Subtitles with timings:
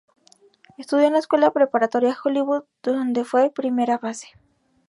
[0.79, 4.29] Estudió en la Escuela Preparatoria Hollywood, donde fue primera base.